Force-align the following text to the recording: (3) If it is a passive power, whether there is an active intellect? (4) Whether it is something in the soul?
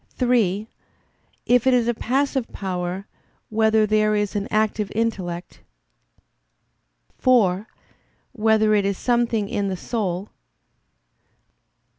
(3) 0.15 0.67
If 1.45 1.67
it 1.67 1.75
is 1.75 1.87
a 1.87 1.93
passive 1.93 2.51
power, 2.51 3.05
whether 3.51 3.85
there 3.85 4.15
is 4.15 4.35
an 4.35 4.47
active 4.49 4.91
intellect? 4.95 5.59
(4) 7.19 7.67
Whether 8.31 8.73
it 8.73 8.83
is 8.83 8.97
something 8.97 9.47
in 9.47 9.67
the 9.67 9.77
soul? 9.77 10.29